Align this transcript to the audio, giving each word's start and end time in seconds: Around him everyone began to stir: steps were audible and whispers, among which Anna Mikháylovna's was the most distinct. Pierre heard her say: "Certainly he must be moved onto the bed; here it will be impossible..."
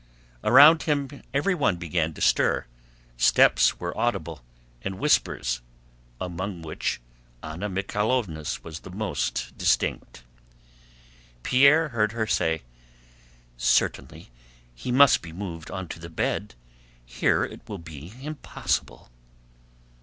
Around 0.43 0.81
him 0.81 1.21
everyone 1.31 1.75
began 1.75 2.11
to 2.15 2.21
stir: 2.21 2.65
steps 3.17 3.79
were 3.79 3.95
audible 3.95 4.41
and 4.81 4.97
whispers, 4.97 5.61
among 6.19 6.63
which 6.63 6.99
Anna 7.43 7.69
Mikháylovna's 7.69 8.63
was 8.63 8.79
the 8.79 8.89
most 8.89 9.55
distinct. 9.59 10.23
Pierre 11.43 11.89
heard 11.89 12.13
her 12.13 12.25
say: 12.25 12.63
"Certainly 13.57 14.31
he 14.73 14.91
must 14.91 15.21
be 15.21 15.31
moved 15.31 15.69
onto 15.69 15.99
the 15.99 16.09
bed; 16.09 16.55
here 17.05 17.43
it 17.45 17.61
will 17.69 17.77
be 17.77 18.11
impossible..." 18.23 19.11